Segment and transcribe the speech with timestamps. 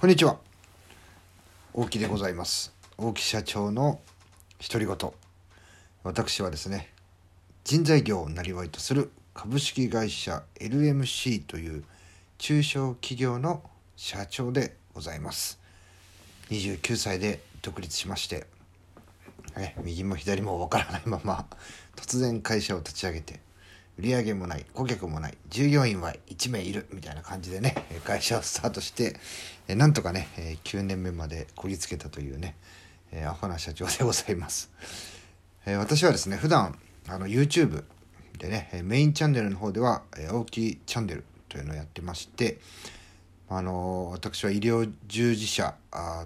[0.00, 0.38] こんにちは。
[1.74, 2.72] 大木でございます。
[2.96, 4.00] 大木社長の
[4.66, 4.96] 独り言。
[6.04, 6.88] 私はですね
[7.64, 11.84] 人材業をなりわいとする株式会社 LMC という
[12.38, 13.62] 中小企業の
[13.94, 15.60] 社長でございます。
[16.48, 18.46] 29歳で独立しまして
[19.54, 21.46] え右も左もわからないまま
[21.94, 23.38] 突然会社を立ち上げて
[24.00, 29.16] 売り上げもない顧客もない従業員は1名いるみたいな感じでね会社をスタートして
[29.68, 30.28] なんとかね
[30.64, 32.56] 9年目までこぎつけたというね
[33.26, 34.70] アホな社長でございます。
[35.66, 37.84] 私はですね普段あの YouTube
[38.38, 42.58] でねメインチャンネルの方では大きいチャンネルというのをやってまして
[43.50, 45.74] あの私は医療従事者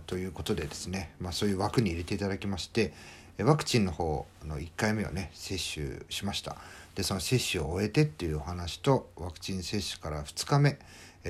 [0.07, 2.93] ということでですね、まあ、そういう枠に入れていただきまして
[3.41, 6.57] ワクチンの方の1回目をね接種しました。
[6.95, 10.79] でその接種を終えてっていうお話とワクチン接種から2日目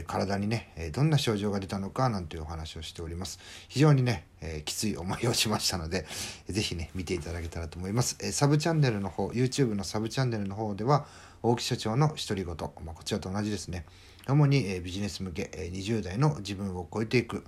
[0.02, 3.38] 体にねどんな症状が出たのかなんていうお話をしております。
[3.68, 6.04] 非常にね、えー、きつい思いをしましたので
[6.48, 11.06] 是非ね見ていただけたらと思います、えサブチャンネルの方 YouTube のサブチャンネルの方では
[11.43, 13.84] 大木社長の独り言、まあ、こちらと同じですね。
[14.26, 17.45] 主に、えビジネス向け、え20代の自分を超えていく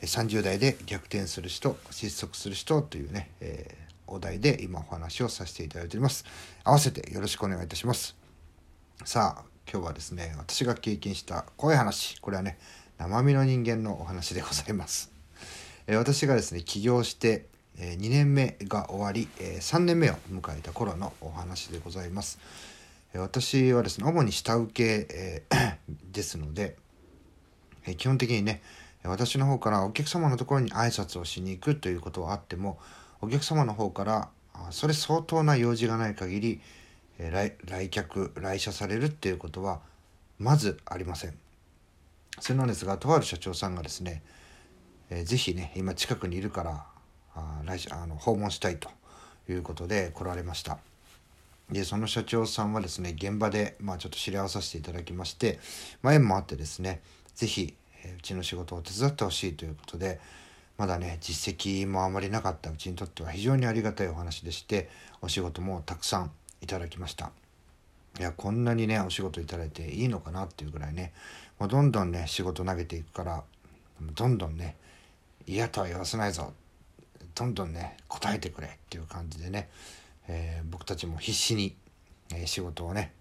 [0.00, 6.24] 30代で逆転する人失速する人というね、え、お題で今お話をさせていただいております。
[6.62, 8.16] 合わせてよろしくお願いいたします。
[9.04, 12.20] さあ今日はですね私が経験した怖い話。
[12.20, 12.58] これはね
[12.98, 15.10] 生身の人間のお話でございます、
[15.88, 17.46] え私がですね起業して
[17.76, 22.38] え2年目が終わり、え3年目を迎えた頃のお話でございます。
[23.12, 25.76] え私はですね主に下請け、えー、
[26.14, 26.76] ですので、
[27.86, 28.62] え基本的にね
[29.02, 32.78] 私の方からお客様のところに挨拶をしに行くということはあっても
[33.24, 34.28] お客様の方から
[34.70, 36.60] それ相当な用事がない限り
[37.18, 39.80] 来来客来社されるっていうことは
[40.38, 41.34] まずありません。
[42.40, 44.22] それなんですがとある社長さんがですね、
[45.08, 46.84] えー、ぜひね今近くにいるから
[47.34, 48.90] あ来社あの訪問したいと
[49.48, 50.78] いうことで来られました。
[51.70, 55.58] でその社長さんはですね現場で、まあ、ちょっと知り合わさせていただきまして、
[56.02, 57.00] まあ、縁もあってですね
[57.34, 57.74] 是非、
[58.04, 60.20] えうちの仕事を手伝ってほしいということで
[60.76, 64.88] まだね実績もあまりなかったうちにとっては非常にありがたいお話でして
[65.22, 66.30] お仕事もたくさん
[66.60, 67.30] いただきました
[68.18, 71.12] いやこんなにねお仕事いただいていいのかなっていうぐらいね
[71.58, 73.42] もうどんどんね仕事投げていくから
[74.00, 74.76] どんどんね
[75.46, 76.52] 嫌とは言わせないぞ
[77.34, 79.68] どんどんね答えてくれっていう感じでね
[80.28, 81.74] えー、僕たちも必死に、
[82.32, 83.12] えー、仕事をね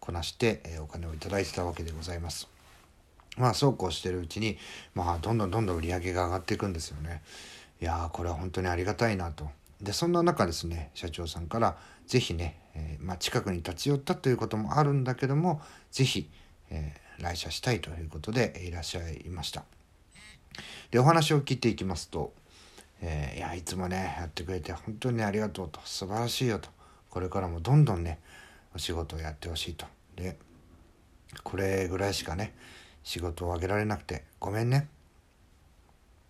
[0.00, 2.48] こなして、えー、お金を頂いてたわけでございます。
[3.36, 4.58] まあそうこうしてるうちに
[4.94, 7.22] まあどんどんどんどん売り上げが上がっていくんですよね。
[7.80, 9.48] いやこれは本当にありがたいなと。
[9.80, 11.76] でそんな中ですね社長さんから
[12.06, 15.60] 是非ね、えー、まあ、近くに立ち寄ったということもあるんだけども
[15.90, 16.30] 是非、
[16.70, 19.64] えー、来社したいということでいらっしゃいました。
[20.90, 22.32] でお話を聞いていきますと
[23.02, 26.68] えー、いやいつもねやってくれて本当にありがとうと素晴らしいよと
[27.10, 28.20] これからもどんどんね
[28.74, 30.38] お仕事をやってほしいとで
[31.42, 32.54] これぐらいしかね
[33.02, 34.88] 仕事をあげられなくてごめんね。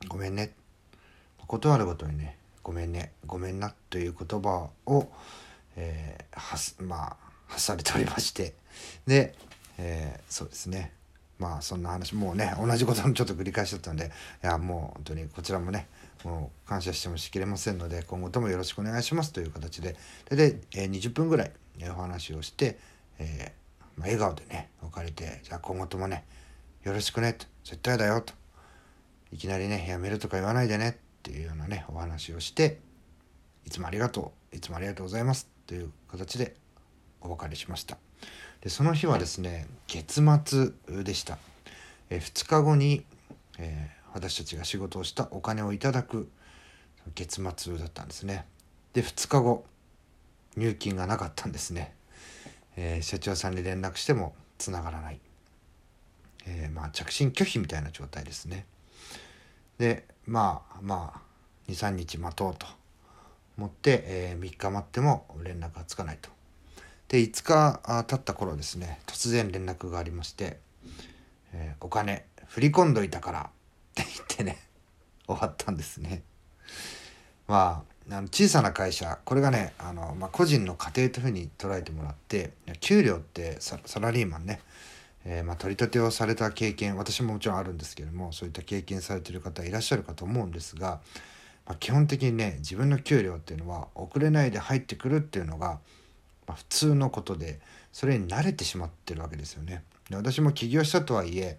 [0.09, 0.53] ごめんね。
[1.47, 3.13] 断るごとにねごめんね。
[3.27, 5.09] ごめんなという言葉を、
[5.77, 7.17] えー、はすまあ
[7.47, 8.55] 発されておりまして。
[9.07, 9.35] で、
[9.79, 10.93] えー、そうですね。
[11.39, 14.13] まあそんな話もうね同じことのちょっと繰り返しだったんで
[14.45, 15.89] いやもう本当にこちらもね
[16.23, 19.97] もう感謝してもしきれませんので今後ともよろしくお願いしますという形で。
[20.31, 21.53] でえー、20分ぐらい、
[21.91, 22.79] お話をして、
[23.19, 26.25] えー、まあ、笑顔でね別れてじゃあ今後ともね
[26.85, 27.35] よろしくね。
[27.35, 28.35] と絶対だよと。
[29.33, 30.91] いきなりねやめるとか言わないでね。
[30.91, 32.79] っていうようなねお話をして
[33.65, 34.57] いつもありがとう。
[34.57, 35.49] いつもありがとうございます。
[35.67, 36.57] という形で
[37.21, 37.99] お別れしました。
[38.61, 41.39] でその日はですね月末でした、
[42.11, 43.05] え2日後に、
[43.59, 46.29] えー私たちが仕事をしたお金をいただく
[47.15, 48.47] 月末だったんですね。
[48.93, 49.65] で2日後
[50.57, 51.95] 入金がなかったんですね、
[52.77, 55.21] えー、社長さんに連絡してもつながらない、
[56.47, 58.67] えー、まあ着信拒否みたいな状態ですね
[59.79, 61.21] でまあまあ
[61.71, 62.67] 23日待とうと
[63.59, 66.31] 思って、えー、3日待っても連絡がつかないと
[67.09, 70.59] で5日経った頃ですね突然連絡がありまして
[71.53, 73.45] 「えー、お金振り込んどいたからっ
[73.95, 74.59] て言ってね
[75.27, 76.23] 終わったんですね。
[77.47, 84.61] まあ、あの小さな会社これがねあの、まあ、個人の家庭というふうに捉えてもらって給料ってサラリーマンね、
[85.25, 91.01] えー、まあ、取り立てをされた経験私ももちろんあるんですけどもそういった経験されてる方いらっしゃるかと思うんですが、
[91.67, 95.79] まあ、基本的にね自分の給料っていうのは遅れないで入ってくるっていうのが、
[96.47, 97.61] ま普通のことで
[97.93, 99.85] それに慣れてしまってるわけですよね。
[100.11, 101.59] で私も起業したとはいえ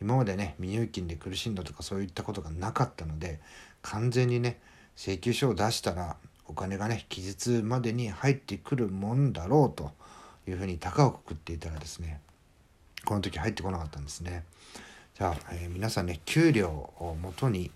[0.00, 3.40] 今までね未入金で苦しんだとかそういったことがなかったので
[3.82, 4.58] 完全にね
[4.96, 6.16] 請求書を出したら
[6.46, 9.92] お金がね期日までに入ってくるもんだろうと
[10.48, 12.20] いうふうに高をくくっていたらですね
[13.06, 14.44] この時入ってこなかったんですね。
[15.16, 17.70] じゃあ、えー、皆さんね給料をもとに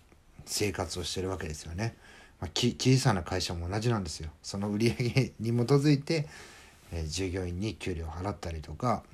[0.45, 1.95] 生活をしてるわけですよね。
[2.41, 4.31] まあ、小さな会社も同じなんですよ。
[4.43, 6.29] その売り上げに基づいて、
[6.93, 9.05] えー、従業員に給料を払ったりとか、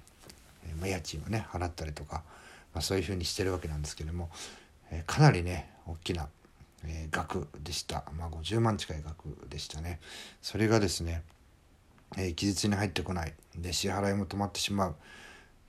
[0.67, 2.23] えー、まあ、家賃をね払ったりとか、
[2.73, 4.31] まあ、そういうふうにしてるわけなんですけども、
[4.91, 6.29] えかなりね大きな、
[6.85, 8.05] え額でした。
[8.17, 10.01] まあ、50万近い額でしたね。
[10.41, 11.23] それがですね、
[12.17, 14.95] え期日に入ってこないで支払いも止まってしまう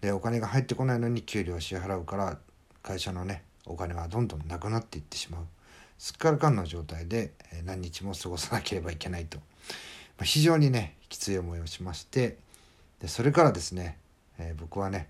[0.01, 2.37] でお金が入ってこないのに給料を支払うから
[2.83, 5.41] 会社のねお金はどんどんなくなっていってしまう。
[5.97, 7.33] すっからかんの状態で
[7.65, 9.43] 何日も過ごさなければいけないと、ま
[10.21, 12.37] あ、非常にねきつい思いをしまして
[12.99, 13.97] でそれからですね、
[14.37, 15.09] えー、僕はね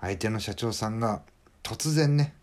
[0.00, 1.22] 相手の社長さんが
[1.62, 2.34] 突然ね、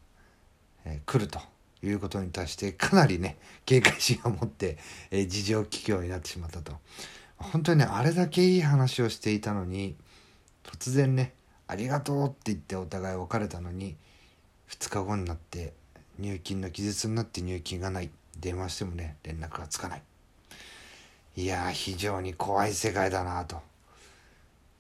[0.86, 1.40] えー、来ると
[1.84, 4.78] いうことに対してかなりね警戒心を持って、
[5.12, 6.74] えー、事情を聞くようになってしまったと。
[7.38, 9.96] 本当にねあれだけいい話をしていたのに
[10.64, 11.34] 突然ね
[11.68, 13.96] ありがとうって言ってお互い別れたのに
[14.70, 15.74] 2日後になって
[16.20, 18.10] 入金の期日になって入金がない。
[18.40, 20.02] 電話してもね連絡がつかない。
[21.36, 23.62] いや非常に怖い世界だなと、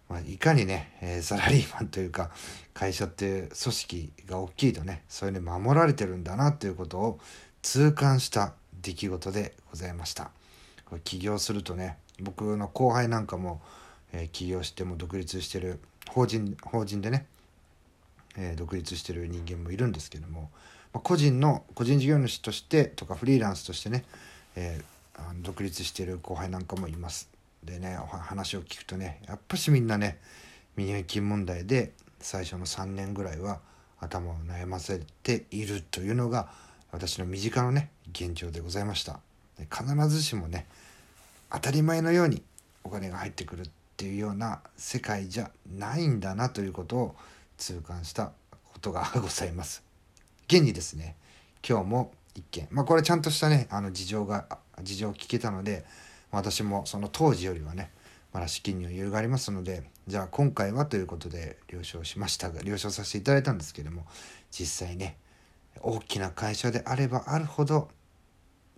[0.09, 2.31] まあ、いかにね、えー、サラリーマンというか
[2.73, 7.19] 会社っていう組織が大きいとねそういうに守られてるんだなということを
[7.61, 10.31] 痛感した出来事でございました。
[11.03, 13.61] 起業するとね僕の後輩なんかも、
[14.13, 15.79] えー、起業しても独立してる
[16.17, 17.27] 法人法人でね、
[18.35, 20.49] えー、独立してる人間もいるんですけども、
[20.91, 24.03] まあ、個人の個人事業主としてとかフリーランスとしてね、
[24.55, 27.29] えー、あの独立してる後輩なんかもいます。
[27.63, 30.17] でね話を聞くとねやっぱしみんなね
[30.75, 33.59] 未入金問題で最初の3年ぐらいは
[33.99, 36.49] 頭を悩ませているというのが
[36.91, 39.19] 私の身近なね現状でございました
[39.69, 40.65] 必ずしもね
[41.51, 42.41] 当たり前のように
[42.83, 43.67] お金が入ってくる
[43.97, 47.15] っていうような世界じゃないんだなということを
[47.57, 48.31] 痛感した
[48.71, 49.83] ことがございます。
[50.45, 51.15] 現にですね
[51.67, 54.45] 今日も一件まあこれちゃんとしたねあの事情が
[54.83, 55.83] 事情を聞けたので
[56.29, 57.89] 私もその当時よりはね
[58.33, 64.05] まだ資金に余裕がありますのでじゃあ今回はということで了承しましたが了承させていただいたんですけども
[64.51, 65.17] 実際ね
[65.81, 67.89] 大きな会社であればあるほど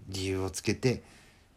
[0.07, 1.04] 理由をつけて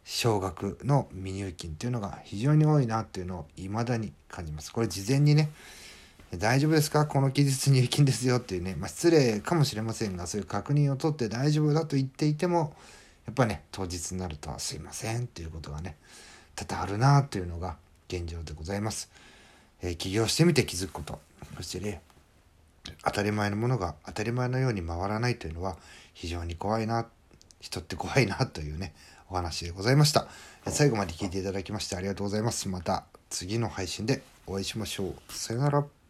[0.05, 4.71] 少額の未入金っていうのが非常に多いなっていうのを未だに感じます。
[4.71, 5.49] これ事前にね
[6.37, 7.05] 大丈夫ですか？
[7.05, 12.73] この期日入金ですよっていうね、まあ、失礼かもしれませんがそういう確認を取って大丈夫だと言っていても
[13.25, 15.95] やっぱね当日になるとすいませんっていうことがね
[16.55, 17.77] 多々あるなというのが
[18.09, 19.09] 現状でございます。
[19.81, 21.19] えー、起業してみて気づくこと
[21.57, 22.01] そしてね
[23.05, 25.77] 当たり前のものが当たり前のように回らないというのは
[26.13, 27.05] 非常に怖いな
[27.61, 28.93] 人って怖いなというね
[29.33, 30.27] お話でございました。
[30.67, 32.69] 最後まで聞いていただきましてありがとうございます。
[32.69, 35.15] また次の配信でお会いしましょう。
[35.33, 36.02] さよなら。